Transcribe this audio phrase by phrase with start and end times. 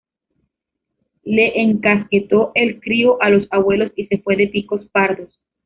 [1.25, 5.39] Le encasquetó el crío a los abuelos y se fue de picos pardos